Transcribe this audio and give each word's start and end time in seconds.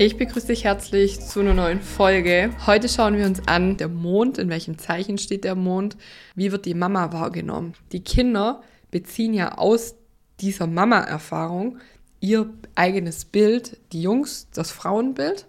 Ich 0.00 0.16
begrüße 0.16 0.46
dich 0.46 0.62
herzlich 0.62 1.18
zu 1.18 1.40
einer 1.40 1.54
neuen 1.54 1.80
Folge. 1.80 2.50
Heute 2.68 2.88
schauen 2.88 3.16
wir 3.16 3.26
uns 3.26 3.48
an, 3.48 3.78
der 3.78 3.88
Mond, 3.88 4.38
in 4.38 4.48
welchem 4.48 4.78
Zeichen 4.78 5.18
steht 5.18 5.42
der 5.42 5.56
Mond, 5.56 5.96
wie 6.36 6.52
wird 6.52 6.66
die 6.66 6.74
Mama 6.74 7.12
wahrgenommen. 7.12 7.74
Die 7.90 8.04
Kinder 8.04 8.62
beziehen 8.92 9.34
ja 9.34 9.58
aus 9.58 9.96
dieser 10.38 10.68
Mama-Erfahrung 10.68 11.78
ihr 12.20 12.48
eigenes 12.76 13.24
Bild, 13.24 13.76
die 13.90 14.00
Jungs 14.00 14.46
das 14.54 14.70
Frauenbild 14.70 15.48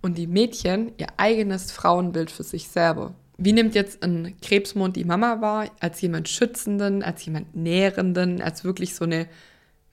und 0.00 0.16
die 0.16 0.28
Mädchen 0.28 0.92
ihr 0.96 1.08
eigenes 1.18 1.70
Frauenbild 1.70 2.30
für 2.30 2.42
sich 2.42 2.68
selber. 2.68 3.14
Wie 3.36 3.52
nimmt 3.52 3.74
jetzt 3.74 4.02
ein 4.02 4.34
Krebsmond 4.40 4.96
die 4.96 5.04
Mama 5.04 5.42
wahr? 5.42 5.68
Als 5.80 6.00
jemand 6.00 6.30
Schützenden, 6.30 7.02
als 7.02 7.26
jemand 7.26 7.54
Nährenden, 7.54 8.40
als 8.40 8.64
wirklich 8.64 8.94
so 8.94 9.04
eine 9.04 9.26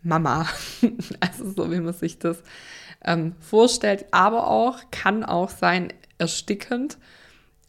Mama. 0.04 0.48
also 1.20 1.52
so, 1.52 1.72
wie 1.72 1.80
man 1.80 1.94
sich 1.94 2.20
das 2.20 2.44
ähm, 3.04 3.34
vorstellt, 3.40 4.06
aber 4.12 4.48
auch, 4.48 4.80
kann 4.92 5.24
auch 5.24 5.50
sein, 5.50 5.94
erstickend, 6.18 6.98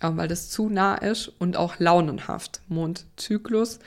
äh, 0.00 0.10
weil 0.12 0.28
das 0.28 0.50
zu 0.50 0.68
nah 0.68 0.94
ist 0.94 1.28
und 1.38 1.56
auch 1.56 1.78
launenhaft. 1.78 2.60
Mondzyklus 2.68 3.78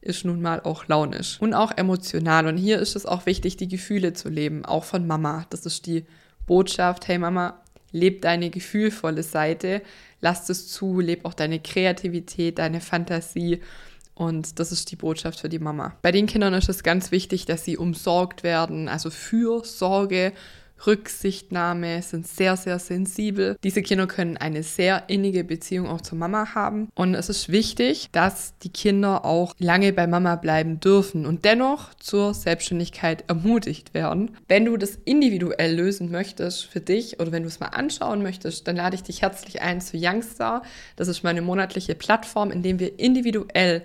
ist 0.00 0.24
nun 0.24 0.42
mal 0.42 0.60
auch 0.60 0.88
launisch 0.88 1.40
und 1.40 1.54
auch 1.54 1.72
emotional. 1.76 2.46
Und 2.46 2.56
hier 2.56 2.78
ist 2.78 2.96
es 2.96 3.06
auch 3.06 3.26
wichtig, 3.26 3.56
die 3.56 3.68
Gefühle 3.68 4.12
zu 4.12 4.28
leben, 4.28 4.64
auch 4.64 4.84
von 4.84 5.06
Mama. 5.06 5.46
Das 5.50 5.64
ist 5.64 5.86
die 5.86 6.04
Botschaft, 6.46 7.06
hey 7.06 7.18
Mama, 7.18 7.60
leb 7.92 8.22
deine 8.22 8.50
gefühlvolle 8.50 9.22
Seite, 9.22 9.82
lass 10.20 10.48
es 10.48 10.68
zu, 10.68 11.00
leb 11.00 11.24
auch 11.24 11.34
deine 11.34 11.60
Kreativität, 11.60 12.58
deine 12.58 12.80
Fantasie. 12.80 13.60
Und 14.14 14.58
das 14.58 14.72
ist 14.72 14.90
die 14.90 14.96
Botschaft 14.96 15.40
für 15.40 15.48
die 15.48 15.58
Mama. 15.58 15.96
Bei 16.02 16.12
den 16.12 16.26
Kindern 16.26 16.54
ist 16.54 16.68
es 16.68 16.82
ganz 16.82 17.10
wichtig, 17.10 17.46
dass 17.46 17.64
sie 17.64 17.76
umsorgt 17.76 18.42
werden, 18.42 18.88
also 18.88 19.10
Fürsorge, 19.10 20.32
Rücksichtnahme, 20.86 22.02
sind 22.02 22.26
sehr, 22.26 22.56
sehr 22.56 22.78
sensibel. 22.78 23.56
Diese 23.62 23.82
Kinder 23.82 24.06
können 24.06 24.36
eine 24.36 24.62
sehr 24.62 25.04
innige 25.08 25.44
Beziehung 25.44 25.88
auch 25.88 26.00
zur 26.00 26.18
Mama 26.18 26.54
haben. 26.54 26.88
Und 26.94 27.14
es 27.14 27.28
ist 27.28 27.50
wichtig, 27.50 28.08
dass 28.12 28.58
die 28.58 28.70
Kinder 28.70 29.24
auch 29.24 29.54
lange 29.58 29.92
bei 29.92 30.06
Mama 30.06 30.36
bleiben 30.36 30.80
dürfen 30.80 31.26
und 31.26 31.44
dennoch 31.44 31.94
zur 31.94 32.34
Selbstständigkeit 32.34 33.24
ermutigt 33.28 33.94
werden. 33.94 34.32
Wenn 34.48 34.64
du 34.64 34.76
das 34.76 34.98
individuell 35.04 35.74
lösen 35.74 36.10
möchtest 36.10 36.64
für 36.66 36.80
dich 36.80 37.20
oder 37.20 37.32
wenn 37.32 37.42
du 37.42 37.48
es 37.48 37.60
mal 37.60 37.68
anschauen 37.68 38.22
möchtest, 38.22 38.66
dann 38.66 38.76
lade 38.76 38.96
ich 38.96 39.02
dich 39.02 39.22
herzlich 39.22 39.62
ein 39.62 39.80
zu 39.80 39.96
Youngstar. 39.96 40.62
Das 40.96 41.08
ist 41.08 41.22
meine 41.22 41.42
monatliche 41.42 41.94
Plattform, 41.94 42.50
in 42.50 42.62
dem 42.62 42.78
wir 42.78 42.98
individuell 42.98 43.84